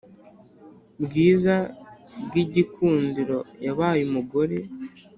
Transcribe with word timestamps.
bwiza 1.03 1.55
bw’igikindiro 2.25 3.37
yabaye 3.65 4.01
umugore 4.07 4.57